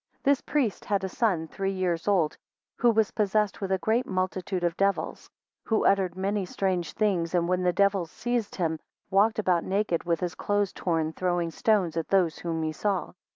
[0.21, 2.35] 8 This priest had a son three years old,
[2.77, 5.29] who was possessed with a great multitude of devils,
[5.65, 8.79] who uttered many strange things and when the devils seized him,
[9.11, 13.13] walked about naked with his clothes torn, throwing stones at those whom he saw.